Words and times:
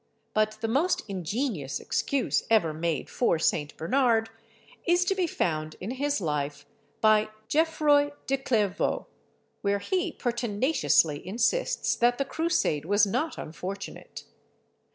But 0.33 0.57
the 0.61 0.67
most 0.67 1.03
ingenious 1.07 1.79
excuse 1.79 2.43
ever 2.49 2.73
made 2.73 3.07
for 3.07 3.37
St. 3.37 3.77
Bernard 3.77 4.31
is 4.83 5.05
to 5.05 5.13
be 5.13 5.27
found 5.27 5.75
in 5.79 5.91
his 5.91 6.19
life 6.19 6.65
by 7.01 7.29
Geoffroi 7.47 8.11
de 8.25 8.37
Clairvaux, 8.39 9.05
where 9.61 9.77
he 9.77 10.11
pertinaciously 10.13 11.21
insists 11.23 11.95
that 11.97 12.17
the 12.17 12.25
Crusade 12.25 12.83
was 12.85 13.05
not 13.05 13.37
unfortunate. 13.37 14.23